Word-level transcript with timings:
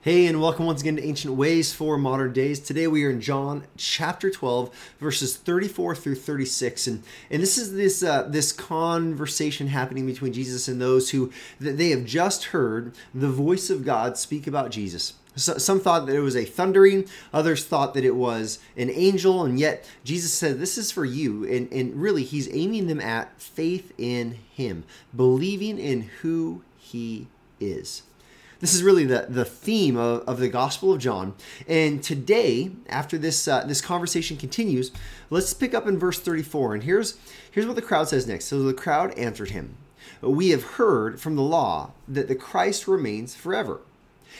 Hey, 0.00 0.26
and 0.26 0.40
welcome 0.40 0.64
once 0.64 0.80
again 0.80 0.94
to 0.94 1.02
Ancient 1.02 1.34
Ways 1.34 1.72
for 1.72 1.98
Modern 1.98 2.32
Days. 2.32 2.60
Today 2.60 2.86
we 2.86 3.04
are 3.04 3.10
in 3.10 3.20
John 3.20 3.64
chapter 3.76 4.30
12, 4.30 4.94
verses 5.00 5.36
34 5.36 5.96
through 5.96 6.14
36. 6.14 6.86
And, 6.86 7.02
and 7.32 7.42
this 7.42 7.58
is 7.58 7.74
this, 7.74 8.04
uh, 8.04 8.22
this 8.22 8.52
conversation 8.52 9.66
happening 9.66 10.06
between 10.06 10.32
Jesus 10.32 10.68
and 10.68 10.80
those 10.80 11.10
who 11.10 11.32
that 11.58 11.78
they 11.78 11.90
have 11.90 12.04
just 12.04 12.44
heard 12.44 12.94
the 13.12 13.28
voice 13.28 13.70
of 13.70 13.84
God 13.84 14.16
speak 14.16 14.46
about 14.46 14.70
Jesus. 14.70 15.14
So, 15.34 15.58
some 15.58 15.80
thought 15.80 16.06
that 16.06 16.14
it 16.14 16.20
was 16.20 16.36
a 16.36 16.44
thundering, 16.44 17.08
others 17.32 17.64
thought 17.64 17.94
that 17.94 18.04
it 18.04 18.14
was 18.14 18.60
an 18.76 18.90
angel, 18.90 19.42
and 19.42 19.58
yet 19.58 19.84
Jesus 20.04 20.32
said, 20.32 20.60
This 20.60 20.78
is 20.78 20.92
for 20.92 21.04
you. 21.04 21.42
And, 21.42 21.72
and 21.72 22.00
really, 22.00 22.22
he's 22.22 22.48
aiming 22.54 22.86
them 22.86 23.00
at 23.00 23.40
faith 23.42 23.92
in 23.98 24.38
him, 24.52 24.84
believing 25.14 25.76
in 25.76 26.02
who 26.22 26.62
he 26.76 27.26
is. 27.58 28.04
This 28.60 28.74
is 28.74 28.82
really 28.82 29.04
the, 29.04 29.26
the 29.28 29.44
theme 29.44 29.96
of, 29.96 30.22
of 30.22 30.40
the 30.40 30.48
Gospel 30.48 30.92
of 30.92 30.98
John. 30.98 31.34
And 31.68 32.02
today, 32.02 32.72
after 32.88 33.16
this 33.16 33.46
uh, 33.46 33.64
this 33.64 33.80
conversation 33.80 34.36
continues, 34.36 34.90
let's 35.30 35.54
pick 35.54 35.74
up 35.74 35.86
in 35.86 35.98
verse 35.98 36.18
34. 36.18 36.74
And 36.74 36.82
here's 36.82 37.16
here's 37.50 37.66
what 37.66 37.76
the 37.76 37.82
crowd 37.82 38.08
says 38.08 38.26
next. 38.26 38.46
So 38.46 38.62
the 38.62 38.74
crowd 38.74 39.16
answered 39.16 39.50
him, 39.50 39.76
"We 40.20 40.50
have 40.50 40.64
heard 40.64 41.20
from 41.20 41.36
the 41.36 41.42
law 41.42 41.92
that 42.08 42.26
the 42.26 42.34
Christ 42.34 42.88
remains 42.88 43.36
forever. 43.36 43.80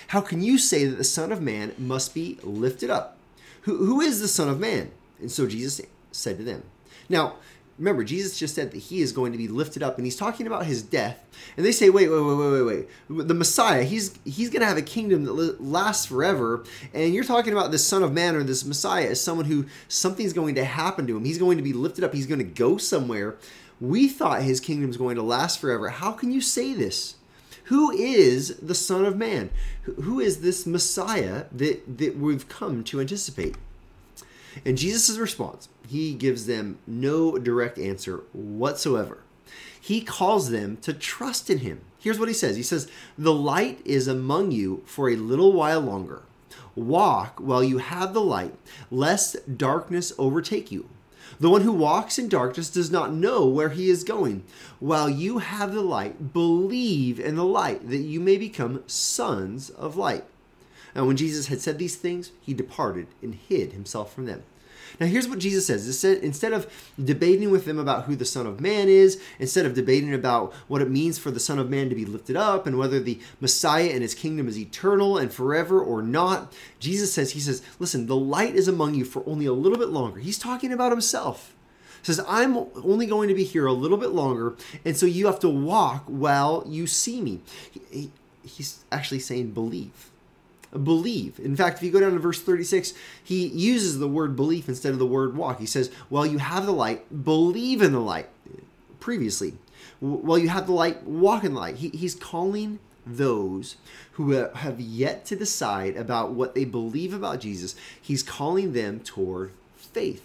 How 0.08 0.20
can 0.20 0.42
you 0.42 0.58
say 0.58 0.84
that 0.86 0.96
the 0.96 1.04
Son 1.04 1.30
of 1.30 1.40
Man 1.40 1.74
must 1.78 2.14
be 2.14 2.38
lifted 2.42 2.90
up? 2.90 3.18
Who, 3.62 3.86
who 3.86 4.00
is 4.00 4.20
the 4.20 4.28
Son 4.28 4.48
of 4.48 4.58
Man?" 4.58 4.90
And 5.20 5.30
so 5.30 5.46
Jesus 5.46 5.80
said 6.10 6.38
to 6.38 6.44
them. 6.44 6.64
Now, 7.08 7.36
remember, 7.78 8.04
Jesus 8.04 8.38
just 8.38 8.54
said 8.54 8.72
that 8.72 8.78
he 8.78 9.00
is 9.00 9.12
going 9.12 9.32
to 9.32 9.38
be 9.38 9.48
lifted 9.48 9.82
up, 9.82 9.96
and 9.96 10.06
he's 10.06 10.16
talking 10.16 10.46
about 10.46 10.66
his 10.66 10.82
death. 10.82 11.24
And 11.56 11.64
they 11.64 11.72
say, 11.72 11.90
wait, 11.90 12.08
wait, 12.08 12.20
wait, 12.20 12.36
wait, 12.36 12.62
wait, 12.62 12.88
wait. 13.08 13.26
The 13.28 13.34
Messiah, 13.34 13.84
he's 13.84 14.18
he's 14.24 14.50
going 14.50 14.60
to 14.60 14.66
have 14.66 14.76
a 14.76 14.82
kingdom 14.82 15.24
that 15.24 15.62
lasts 15.62 16.06
forever. 16.06 16.64
And 16.92 17.14
you're 17.14 17.24
talking 17.24 17.52
about 17.52 17.70
this 17.70 17.86
Son 17.86 18.02
of 18.02 18.12
Man 18.12 18.34
or 18.34 18.42
this 18.42 18.64
Messiah 18.64 19.08
as 19.08 19.20
someone 19.20 19.46
who 19.46 19.66
something's 19.86 20.32
going 20.32 20.56
to 20.56 20.64
happen 20.64 21.06
to 21.06 21.16
him. 21.16 21.24
He's 21.24 21.38
going 21.38 21.56
to 21.56 21.62
be 21.62 21.72
lifted 21.72 22.04
up. 22.04 22.12
He's 22.12 22.26
going 22.26 22.40
to 22.40 22.44
go 22.44 22.76
somewhere. 22.76 23.36
We 23.80 24.08
thought 24.08 24.42
his 24.42 24.60
kingdom's 24.60 24.96
going 24.96 25.16
to 25.16 25.22
last 25.22 25.60
forever. 25.60 25.90
How 25.90 26.12
can 26.12 26.32
you 26.32 26.40
say 26.40 26.74
this? 26.74 27.14
Who 27.64 27.92
is 27.92 28.56
the 28.56 28.74
Son 28.74 29.04
of 29.04 29.16
Man? 29.16 29.50
Who 29.82 30.20
is 30.20 30.40
this 30.40 30.66
Messiah 30.66 31.44
that, 31.52 31.98
that 31.98 32.16
we've 32.16 32.48
come 32.48 32.82
to 32.84 33.00
anticipate? 33.00 33.56
And 34.64 34.78
Jesus' 34.78 35.18
response, 35.18 35.68
he 35.88 36.14
gives 36.14 36.46
them 36.46 36.78
no 36.86 37.38
direct 37.38 37.78
answer 37.78 38.24
whatsoever. 38.32 39.18
He 39.80 40.00
calls 40.00 40.50
them 40.50 40.76
to 40.78 40.92
trust 40.92 41.48
in 41.48 41.58
him. 41.58 41.80
Here's 41.98 42.18
what 42.18 42.28
he 42.28 42.34
says 42.34 42.56
He 42.56 42.62
says, 42.62 42.90
The 43.16 43.32
light 43.32 43.80
is 43.84 44.08
among 44.08 44.50
you 44.50 44.82
for 44.84 45.08
a 45.08 45.16
little 45.16 45.52
while 45.52 45.80
longer. 45.80 46.22
Walk 46.74 47.40
while 47.40 47.64
you 47.64 47.78
have 47.78 48.14
the 48.14 48.20
light, 48.20 48.54
lest 48.90 49.58
darkness 49.58 50.12
overtake 50.18 50.70
you. 50.70 50.88
The 51.40 51.50
one 51.50 51.62
who 51.62 51.72
walks 51.72 52.18
in 52.18 52.28
darkness 52.28 52.70
does 52.70 52.90
not 52.90 53.12
know 53.12 53.46
where 53.46 53.68
he 53.68 53.90
is 53.90 54.04
going. 54.04 54.44
While 54.80 55.08
you 55.08 55.38
have 55.38 55.72
the 55.72 55.82
light, 55.82 56.32
believe 56.32 57.20
in 57.20 57.36
the 57.36 57.44
light, 57.44 57.88
that 57.88 57.98
you 57.98 58.20
may 58.20 58.36
become 58.36 58.82
sons 58.86 59.70
of 59.70 59.96
light. 59.96 60.24
And 60.98 61.06
when 61.06 61.16
Jesus 61.16 61.46
had 61.46 61.60
said 61.60 61.78
these 61.78 61.94
things, 61.94 62.32
he 62.40 62.52
departed 62.52 63.06
and 63.22 63.32
hid 63.32 63.72
himself 63.72 64.12
from 64.12 64.26
them. 64.26 64.42
Now, 64.98 65.06
here's 65.06 65.28
what 65.28 65.38
Jesus 65.38 65.68
says. 65.68 66.04
Instead 66.04 66.52
of 66.52 66.68
debating 67.02 67.52
with 67.52 67.66
them 67.66 67.78
about 67.78 68.06
who 68.06 68.16
the 68.16 68.24
Son 68.24 68.48
of 68.48 68.60
Man 68.60 68.88
is, 68.88 69.22
instead 69.38 69.64
of 69.64 69.74
debating 69.74 70.12
about 70.12 70.52
what 70.66 70.82
it 70.82 70.90
means 70.90 71.16
for 71.16 71.30
the 71.30 71.38
Son 71.38 71.60
of 71.60 71.70
Man 71.70 71.88
to 71.88 71.94
be 71.94 72.04
lifted 72.04 72.34
up 72.34 72.66
and 72.66 72.78
whether 72.78 72.98
the 72.98 73.20
Messiah 73.40 73.90
and 73.92 74.02
his 74.02 74.12
kingdom 74.12 74.48
is 74.48 74.58
eternal 74.58 75.16
and 75.16 75.32
forever 75.32 75.80
or 75.80 76.02
not, 76.02 76.52
Jesus 76.80 77.12
says, 77.12 77.30
He 77.30 77.38
says, 77.38 77.62
listen, 77.78 78.08
the 78.08 78.16
light 78.16 78.56
is 78.56 78.66
among 78.66 78.94
you 78.94 79.04
for 79.04 79.22
only 79.24 79.46
a 79.46 79.52
little 79.52 79.78
bit 79.78 79.90
longer. 79.90 80.18
He's 80.18 80.36
talking 80.36 80.72
about 80.72 80.90
himself 80.90 81.54
says 82.00 82.24
i'm 82.26 82.56
only 82.76 83.04
going 83.04 83.28
to 83.28 83.34
be 83.34 83.44
here 83.44 83.66
a 83.66 83.72
little 83.72 83.98
bit 83.98 84.10
longer 84.10 84.56
and 84.84 84.96
so 84.96 85.04
you 85.04 85.26
have 85.26 85.40
to 85.40 85.48
walk 85.48 86.04
while 86.06 86.64
you 86.66 86.86
see 86.86 87.20
me 87.20 87.40
he, 87.70 87.80
he, 87.90 88.10
he's 88.42 88.84
actually 88.90 89.18
saying 89.18 89.50
believe 89.50 90.10
believe. 90.72 91.38
In 91.38 91.56
fact, 91.56 91.78
if 91.78 91.82
you 91.82 91.90
go 91.90 92.00
down 92.00 92.12
to 92.12 92.18
verse 92.18 92.40
36, 92.40 92.94
he 93.22 93.46
uses 93.46 93.98
the 93.98 94.08
word 94.08 94.36
belief 94.36 94.68
instead 94.68 94.92
of 94.92 94.98
the 94.98 95.06
word 95.06 95.36
walk. 95.36 95.60
He 95.60 95.66
says, 95.66 95.90
While 96.08 96.26
you 96.26 96.38
have 96.38 96.66
the 96.66 96.72
light, 96.72 97.24
believe 97.24 97.82
in 97.82 97.92
the 97.92 98.00
light. 98.00 98.28
Previously, 99.00 99.54
while 100.00 100.38
you 100.38 100.48
have 100.48 100.66
the 100.66 100.72
light, 100.72 101.04
walk 101.04 101.44
in 101.44 101.54
the 101.54 101.60
light. 101.60 101.76
He, 101.76 101.88
he's 101.90 102.14
calling 102.14 102.78
those 103.06 103.76
who 104.12 104.32
have 104.32 104.80
yet 104.80 105.24
to 105.26 105.36
decide 105.36 105.96
about 105.96 106.32
what 106.32 106.54
they 106.54 106.64
believe 106.64 107.14
about 107.14 107.40
Jesus, 107.40 107.74
he's 108.00 108.22
calling 108.22 108.72
them 108.72 109.00
toward 109.00 109.52
faith. 109.76 110.24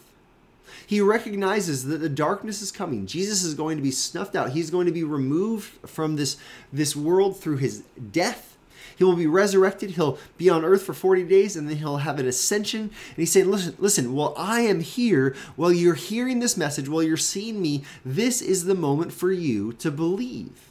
He 0.86 1.00
recognizes 1.00 1.86
that 1.86 2.00
the 2.00 2.10
darkness 2.10 2.62
is 2.62 2.72
coming. 2.72 3.06
Jesus 3.06 3.44
is 3.44 3.54
going 3.54 3.78
to 3.78 3.84
be 3.84 3.92
snuffed 3.92 4.36
out. 4.36 4.52
He's 4.52 4.70
going 4.70 4.86
to 4.86 4.92
be 4.92 5.04
removed 5.04 5.70
from 5.88 6.16
this, 6.16 6.38
this 6.74 6.96
world 6.96 7.40
through 7.40 7.58
his 7.58 7.84
death 8.12 8.58
he 8.98 9.04
will 9.04 9.16
be 9.16 9.28
resurrected. 9.28 9.92
He'll 9.92 10.18
be 10.38 10.50
on 10.50 10.64
earth 10.64 10.84
for 10.84 10.94
40 10.94 11.24
days 11.24 11.56
and 11.56 11.70
then 11.70 11.78
he'll 11.78 11.98
have 11.98 12.20
an 12.20 12.28
ascension. 12.28 12.82
And 12.82 13.18
he's 13.18 13.32
saying, 13.32 13.50
listen, 13.50 13.76
listen, 13.80 14.14
while 14.14 14.34
I 14.38 14.62
am 14.62 14.80
here, 14.82 15.36
while 15.56 15.72
you're 15.72 15.94
hearing 15.94 16.40
this 16.40 16.58
message, 16.58 16.90
while 16.90 17.04
you're 17.04 17.18
seeing 17.18 17.62
me, 17.62 17.84
this 18.06 18.42
is 18.42 18.66
the 18.66 18.76
moment 18.76 19.14
for 19.14 19.32
you 19.32 19.74
to 19.74 19.92
believe. 19.92 20.70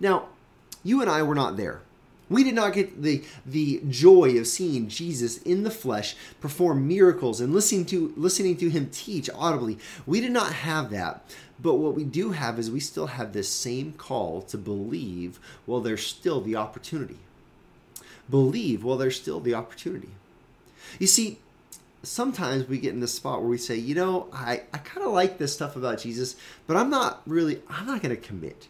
Now, 0.00 0.28
you 0.82 1.00
and 1.00 1.10
I 1.10 1.22
were 1.22 1.34
not 1.34 1.56
there. 1.56 1.80
We 2.30 2.42
did 2.42 2.54
not 2.54 2.72
get 2.72 3.02
the, 3.02 3.22
the 3.44 3.82
joy 3.88 4.38
of 4.38 4.46
seeing 4.46 4.88
Jesus 4.88 5.38
in 5.38 5.62
the 5.62 5.70
flesh 5.70 6.16
perform 6.40 6.88
miracles 6.88 7.40
and 7.40 7.52
listening 7.52 7.84
to 7.86 8.14
listening 8.16 8.56
to 8.58 8.70
him 8.70 8.88
teach 8.90 9.28
audibly. 9.34 9.78
We 10.06 10.20
did 10.20 10.32
not 10.32 10.52
have 10.52 10.90
that. 10.90 11.22
But 11.60 11.74
what 11.74 11.94
we 11.94 12.04
do 12.04 12.32
have 12.32 12.58
is 12.58 12.70
we 12.70 12.80
still 12.80 13.06
have 13.06 13.32
this 13.32 13.48
same 13.48 13.92
call 13.92 14.42
to 14.42 14.58
believe 14.58 15.38
while 15.66 15.80
there's 15.80 16.04
still 16.04 16.40
the 16.40 16.56
opportunity. 16.56 17.18
Believe 18.28 18.82
while 18.82 18.96
there's 18.96 19.20
still 19.20 19.40
the 19.40 19.54
opportunity. 19.54 20.08
You 20.98 21.06
see, 21.06 21.38
sometimes 22.02 22.68
we 22.68 22.78
get 22.78 22.92
in 22.92 23.00
this 23.00 23.14
spot 23.14 23.40
where 23.40 23.48
we 23.48 23.58
say, 23.58 23.76
you 23.76 23.94
know, 23.94 24.28
I, 24.32 24.62
I 24.72 24.78
kind 24.78 25.06
of 25.06 25.12
like 25.12 25.38
this 25.38 25.52
stuff 25.52 25.76
about 25.76 25.98
Jesus, 25.98 26.36
but 26.66 26.76
I'm 26.76 26.90
not 26.90 27.22
really, 27.26 27.60
I'm 27.68 27.86
not 27.86 28.02
going 28.02 28.14
to 28.14 28.20
commit. 28.20 28.68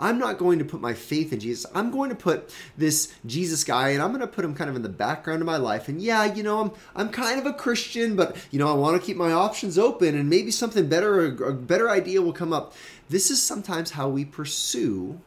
I'm 0.00 0.18
not 0.18 0.38
going 0.38 0.58
to 0.58 0.64
put 0.64 0.80
my 0.80 0.94
faith 0.94 1.32
in 1.32 1.38
Jesus. 1.38 1.70
I'm 1.74 1.90
going 1.90 2.08
to 2.08 2.16
put 2.16 2.52
this 2.76 3.14
Jesus 3.26 3.62
guy 3.62 3.90
and 3.90 4.02
I'm 4.02 4.08
going 4.08 4.22
to 4.22 4.26
put 4.26 4.44
him 4.44 4.54
kind 4.54 4.70
of 4.70 4.74
in 4.74 4.82
the 4.82 4.88
background 4.88 5.42
of 5.42 5.46
my 5.46 5.58
life. 5.58 5.88
And 5.88 6.00
yeah, 6.00 6.24
you 6.24 6.42
know, 6.42 6.60
I'm 6.60 6.72
I'm 6.96 7.08
kind 7.10 7.38
of 7.38 7.46
a 7.46 7.52
Christian, 7.52 8.16
but 8.16 8.36
you 8.50 8.58
know, 8.58 8.68
I 8.68 8.74
want 8.74 9.00
to 9.00 9.06
keep 9.06 9.16
my 9.16 9.30
options 9.30 9.78
open 9.78 10.16
and 10.16 10.28
maybe 10.30 10.50
something 10.50 10.88
better 10.88 11.26
a 11.26 11.52
better 11.52 11.90
idea 11.90 12.22
will 12.22 12.32
come 12.32 12.52
up. 12.52 12.74
This 13.10 13.30
is 13.30 13.42
sometimes 13.42 13.92
how 13.92 14.08
we 14.08 14.24
pursue 14.24 15.20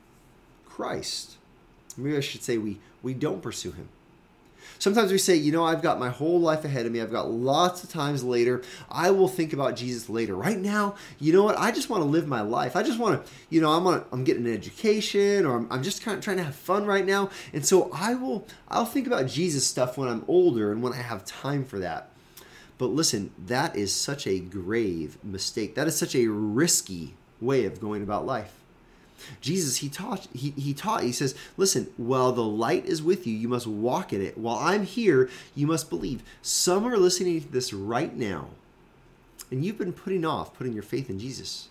Christ. 0.66 1.38
Maybe 1.96 2.18
I 2.18 2.22
should 2.22 2.42
say 2.42 2.58
we 2.58 2.80
we 3.04 3.14
don't 3.14 3.42
pursue 3.42 3.72
him. 3.72 3.90
Sometimes 4.79 5.12
we 5.12 5.18
say, 5.18 5.35
you 5.35 5.51
know, 5.51 5.63
I've 5.63 5.81
got 5.81 6.00
my 6.00 6.09
whole 6.09 6.40
life 6.40 6.66
ahead 6.66 6.85
of 6.85 6.91
me. 6.91 7.01
I've 7.01 7.12
got 7.12 7.31
lots 7.31 7.84
of 7.84 7.90
times 7.90 8.24
later. 8.24 8.62
I 8.90 9.12
will 9.12 9.28
think 9.28 9.53
about 9.53 9.75
Jesus 9.75 10.09
later. 10.09 10.35
Right 10.35 10.57
now, 10.57 10.96
you 11.19 11.34
know 11.34 11.44
what? 11.44 11.57
I 11.57 11.72
just 11.72 11.90
want 11.90 12.01
to 12.03 12.09
live 12.09 12.28
my 12.28 12.41
life. 12.41 12.75
I 12.75 12.84
just 12.84 13.00
want 13.00 13.25
to, 13.25 13.31
you 13.50 13.62
know, 13.62 13.72
I'm 13.72 13.85
on, 13.88 14.06
I'm 14.12 14.24
getting 14.24 14.46
an 14.46 14.53
education 14.53 15.46
or 15.46 15.57
I'm, 15.57 15.68
I'm 15.72 15.84
just 15.84 16.03
kind 16.03 16.18
of 16.18 16.24
trying 16.24 16.38
to 16.38 16.44
have 16.44 16.56
fun 16.56 16.85
right 16.85 17.06
now. 17.06 17.29
And 17.53 17.66
so 17.66 17.90
I 17.94 18.16
will, 18.16 18.47
I'll 18.68 18.85
think 18.85 19.07
about 19.07 19.28
Jesus 19.28 19.66
stuff 19.66 19.97
when 19.97 20.09
I'm 20.09 20.25
older 20.28 20.72
and 20.72 20.81
when 20.81 20.94
I 20.94 21.01
have 21.01 21.25
time 21.25 21.66
for 21.66 21.80
that. 21.80 22.09
But 22.78 22.88
listen, 22.88 23.31
that 23.45 23.75
is 23.75 23.94
such 23.94 24.28
a 24.28 24.40
grave 24.40 25.18
mistake. 25.24 25.75
That 25.75 25.88
is 25.88 25.95
such 25.95 26.16
a 26.16 26.28
risky 26.28 27.13
way 27.40 27.66
of 27.66 27.80
going 27.80 28.03
about 28.03 28.25
life. 28.25 28.62
Jesus, 29.42 29.78
he 29.78 29.90
taught, 29.90 30.28
he, 30.34 30.52
he 30.52 30.74
taught, 30.74 31.04
he 31.04 31.12
says, 31.12 31.36
listen, 31.58 31.88
while 31.98 32.32
the 32.32 32.44
light 32.44 32.86
is 32.86 33.02
with 33.02 33.26
you, 33.28 33.34
you 33.34 33.48
must 33.48 33.68
walk 33.68 34.14
in 34.14 34.22
it. 34.22 34.38
While 34.38 34.58
I'm 34.58 34.84
here, 34.84 35.30
you 35.56 35.68
must 35.68 35.90
believe. 35.90 36.24
Some 36.42 36.86
are 36.86 36.98
listening 36.98 37.42
to 37.42 37.52
this 37.52 37.74
right 37.74 38.16
now, 38.16 38.48
and 39.52 39.64
you've 39.64 39.78
been 39.78 39.94
putting 39.94 40.25
off 40.25 40.54
putting 40.54 40.74
your 40.74 40.84
faith 40.84 41.10
in 41.10 41.20
Jesus. 41.20 41.70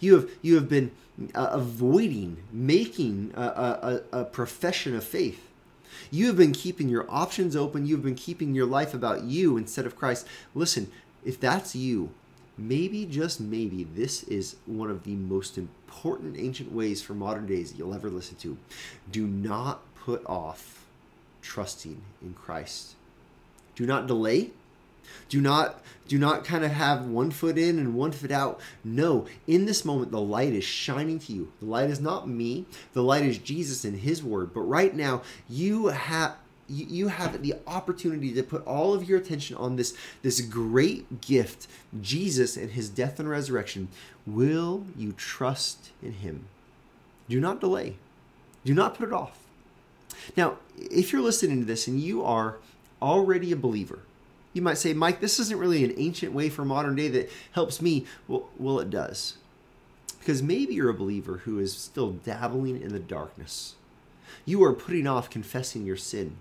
You 0.00 0.14
have, 0.14 0.30
you 0.42 0.54
have 0.56 0.68
been 0.68 0.90
uh, 1.34 1.50
avoiding 1.52 2.38
making 2.52 3.32
a, 3.36 3.42
a, 4.12 4.20
a 4.20 4.24
profession 4.24 4.96
of 4.96 5.04
faith. 5.04 5.48
You 6.10 6.26
have 6.26 6.36
been 6.36 6.52
keeping 6.52 6.88
your 6.88 7.06
options 7.08 7.54
open. 7.54 7.86
You've 7.86 8.02
been 8.02 8.14
keeping 8.14 8.54
your 8.54 8.66
life 8.66 8.94
about 8.94 9.24
you 9.24 9.56
instead 9.56 9.86
of 9.86 9.96
Christ. 9.96 10.26
Listen, 10.54 10.90
if 11.24 11.38
that's 11.38 11.76
you, 11.76 12.10
maybe, 12.56 13.06
just 13.06 13.40
maybe, 13.40 13.84
this 13.84 14.22
is 14.24 14.56
one 14.66 14.90
of 14.90 15.04
the 15.04 15.14
most 15.14 15.58
important 15.58 16.36
ancient 16.38 16.72
ways 16.72 17.02
for 17.02 17.14
modern 17.14 17.46
days 17.46 17.74
you'll 17.76 17.94
ever 17.94 18.10
listen 18.10 18.36
to. 18.36 18.56
Do 19.10 19.26
not 19.26 19.80
put 19.94 20.24
off 20.26 20.84
trusting 21.40 22.02
in 22.20 22.34
Christ. 22.34 22.94
Do 23.74 23.86
not 23.86 24.06
delay. 24.06 24.50
Do 25.28 25.40
not 25.40 25.82
do 26.08 26.18
not 26.18 26.44
kind 26.44 26.64
of 26.64 26.72
have 26.72 27.06
one 27.06 27.30
foot 27.30 27.56
in 27.58 27.78
and 27.78 27.94
one 27.94 28.12
foot 28.12 28.30
out. 28.30 28.60
No, 28.84 29.26
in 29.46 29.66
this 29.66 29.84
moment 29.84 30.10
the 30.10 30.20
light 30.20 30.52
is 30.52 30.64
shining 30.64 31.18
to 31.20 31.32
you. 31.32 31.52
The 31.60 31.66
light 31.66 31.90
is 31.90 32.00
not 32.00 32.28
me. 32.28 32.66
The 32.92 33.02
light 33.02 33.24
is 33.24 33.38
Jesus 33.38 33.84
and 33.84 33.98
his 33.98 34.22
word. 34.22 34.52
But 34.54 34.62
right 34.62 34.94
now 34.94 35.22
you 35.48 35.88
have 35.88 36.36
you, 36.68 37.08
have 37.08 37.42
the 37.42 37.54
opportunity 37.66 38.32
to 38.32 38.42
put 38.42 38.66
all 38.66 38.94
of 38.94 39.08
your 39.08 39.18
attention 39.18 39.56
on 39.56 39.76
this 39.76 39.96
this 40.22 40.40
great 40.40 41.20
gift. 41.20 41.66
Jesus 42.00 42.56
and 42.56 42.70
his 42.70 42.88
death 42.88 43.20
and 43.20 43.28
resurrection. 43.28 43.88
Will 44.26 44.84
you 44.96 45.12
trust 45.12 45.90
in 46.02 46.12
him? 46.12 46.46
Do 47.28 47.40
not 47.40 47.60
delay. 47.60 47.96
Do 48.64 48.74
not 48.74 48.96
put 48.96 49.08
it 49.08 49.14
off. 49.14 49.38
Now 50.36 50.58
if 50.78 51.12
you're 51.12 51.22
listening 51.22 51.60
to 51.60 51.66
this 51.66 51.86
and 51.86 52.00
you 52.00 52.24
are 52.24 52.56
already 53.00 53.50
a 53.50 53.56
believer 53.56 54.00
you 54.52 54.62
might 54.62 54.78
say 54.78 54.92
mike 54.92 55.20
this 55.20 55.40
isn't 55.40 55.58
really 55.58 55.84
an 55.84 55.94
ancient 55.96 56.32
way 56.32 56.48
for 56.48 56.64
modern 56.64 56.94
day 56.96 57.08
that 57.08 57.30
helps 57.52 57.80
me. 57.80 58.06
Well, 58.28 58.48
well 58.58 58.80
it 58.80 58.90
does. 58.90 59.36
Because 60.18 60.42
maybe 60.42 60.74
you're 60.74 60.90
a 60.90 60.94
believer 60.94 61.38
who 61.38 61.58
is 61.58 61.76
still 61.76 62.12
dabbling 62.12 62.80
in 62.80 62.92
the 62.92 63.00
darkness. 63.00 63.74
You 64.44 64.62
are 64.62 64.72
putting 64.72 65.06
off 65.06 65.30
confessing 65.30 65.84
your 65.84 65.96
sin 65.96 66.36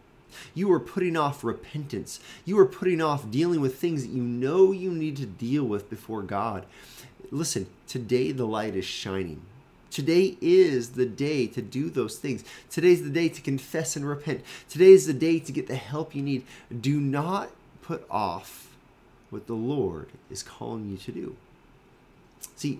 you 0.54 0.72
are 0.72 0.80
putting 0.80 1.18
off 1.18 1.44
repentance. 1.44 2.20
You 2.46 2.58
are 2.60 2.66
putting 2.66 3.02
off 3.02 3.30
dealing 3.30 3.62
with 3.62 3.80
things 3.80 4.04
that 4.04 4.12
you 4.12 4.24
know 4.24 4.72
you 4.72 4.92
need 4.92 5.18
to 5.18 5.26
deal 5.26 5.64
with 5.64 5.90
before 5.90 6.22
God. 6.22 6.66
Listen, 7.32 7.68
today 7.88 8.32
the 8.32 8.46
light 8.46 8.76
is 8.76 8.86
shining. 8.86 9.42
Today 9.90 10.38
is 10.40 10.92
the 10.92 11.06
day 11.06 11.48
to 11.48 11.62
do 11.62 11.90
those 11.90 12.18
things. 12.18 12.46
Today's 12.70 13.04
the 13.04 13.10
day 13.10 13.28
to 13.28 13.42
confess 13.42 13.98
and 13.98 14.08
repent. 14.08 14.42
Today 14.70 14.92
is 14.92 15.06
the 15.06 15.14
day 15.14 15.40
to 15.40 15.52
get 15.52 15.68
the 15.68 15.76
help 15.76 16.16
you 16.16 16.22
need. 16.22 16.46
Do 16.80 17.00
not 17.00 17.50
put 17.82 18.06
off 18.10 18.70
what 19.30 19.48
the 19.48 19.54
Lord 19.54 20.10
is 20.30 20.44
calling 20.44 20.90
you 20.90 20.98
to 20.98 21.12
do. 21.12 21.36
See, 22.56 22.80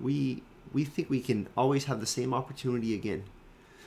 we 0.00 0.42
we 0.72 0.84
think 0.84 1.08
we 1.08 1.20
can 1.20 1.46
always 1.56 1.84
have 1.84 2.00
the 2.00 2.06
same 2.06 2.34
opportunity 2.34 2.94
again. 2.94 3.24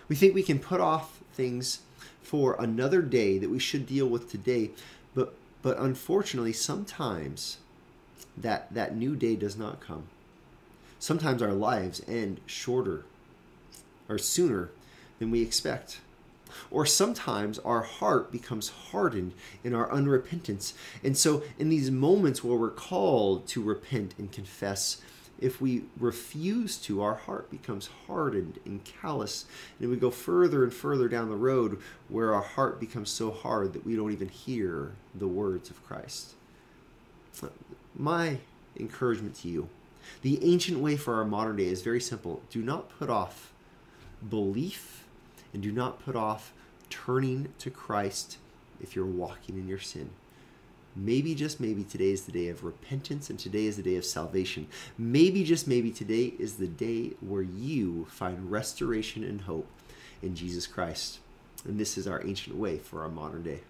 We 0.09 0.15
think 0.15 0.35
we 0.35 0.43
can 0.43 0.59
put 0.59 0.81
off 0.81 1.19
things 1.33 1.79
for 2.21 2.55
another 2.59 3.01
day 3.01 3.37
that 3.37 3.49
we 3.49 3.59
should 3.59 3.87
deal 3.87 4.07
with 4.07 4.29
today. 4.29 4.71
But 5.15 5.33
but 5.61 5.77
unfortunately, 5.77 6.53
sometimes 6.53 7.57
that 8.35 8.73
that 8.73 8.95
new 8.95 9.15
day 9.15 9.35
does 9.35 9.55
not 9.55 9.79
come. 9.79 10.07
Sometimes 10.99 11.41
our 11.41 11.53
lives 11.53 12.01
end 12.07 12.41
shorter 12.45 13.05
or 14.09 14.17
sooner 14.17 14.69
than 15.19 15.31
we 15.31 15.41
expect. 15.41 16.01
Or 16.71 16.85
sometimes 16.85 17.59
our 17.59 17.83
heart 17.83 18.31
becomes 18.31 18.69
hardened 18.69 19.33
in 19.63 19.75
our 19.75 19.87
unrepentance. 19.89 20.73
And 21.03 21.15
so, 21.15 21.43
in 21.59 21.69
these 21.69 21.91
moments 21.91 22.43
where 22.43 22.57
we're 22.57 22.71
called 22.71 23.47
to 23.49 23.61
repent 23.61 24.15
and 24.17 24.31
confess, 24.31 24.99
if 25.39 25.61
we 25.61 25.83
refuse 25.97 26.77
to, 26.77 27.01
our 27.01 27.15
heart 27.15 27.49
becomes 27.49 27.89
hardened 28.07 28.59
and 28.65 28.83
callous, 28.83 29.45
and 29.79 29.89
we 29.89 29.95
go 29.95 30.11
further 30.11 30.63
and 30.63 30.73
further 30.73 31.07
down 31.07 31.29
the 31.29 31.35
road 31.35 31.79
where 32.09 32.33
our 32.33 32.41
heart 32.41 32.79
becomes 32.79 33.09
so 33.09 33.31
hard 33.31 33.73
that 33.73 33.85
we 33.85 33.95
don't 33.95 34.11
even 34.11 34.29
hear 34.29 34.93
the 35.15 35.27
words 35.27 35.69
of 35.69 35.85
Christ. 35.85 36.33
My 37.95 38.39
encouragement 38.77 39.35
to 39.35 39.47
you 39.47 39.69
the 40.21 40.43
ancient 40.43 40.79
way 40.79 40.97
for 40.97 41.15
our 41.15 41.25
modern 41.25 41.57
day 41.57 41.67
is 41.67 41.81
very 41.81 42.01
simple 42.01 42.41
do 42.49 42.61
not 42.61 42.89
put 42.89 43.09
off 43.09 43.51
belief 44.27 45.05
and 45.53 45.61
do 45.61 45.71
not 45.71 46.03
put 46.03 46.15
off 46.15 46.53
turning 46.89 47.53
to 47.59 47.69
Christ 47.69 48.37
if 48.81 48.95
you're 48.95 49.05
walking 49.05 49.57
in 49.57 49.67
your 49.67 49.79
sin. 49.79 50.09
Maybe 50.95 51.35
just 51.35 51.59
maybe 51.59 51.83
today 51.83 52.11
is 52.11 52.23
the 52.23 52.31
day 52.31 52.47
of 52.49 52.63
repentance 52.63 53.29
and 53.29 53.37
today 53.37 53.65
is 53.65 53.77
the 53.77 53.83
day 53.83 53.95
of 53.95 54.05
salvation. 54.05 54.67
Maybe 54.97 55.43
just 55.43 55.67
maybe 55.67 55.91
today 55.91 56.33
is 56.39 56.55
the 56.55 56.67
day 56.67 57.13
where 57.21 57.41
you 57.41 58.05
find 58.09 58.51
restoration 58.51 59.23
and 59.23 59.41
hope 59.41 59.67
in 60.21 60.35
Jesus 60.35 60.67
Christ. 60.67 61.19
And 61.65 61.79
this 61.79 61.97
is 61.97 62.07
our 62.07 62.25
ancient 62.25 62.55
way 62.55 62.77
for 62.77 63.01
our 63.01 63.09
modern 63.09 63.43
day. 63.43 63.61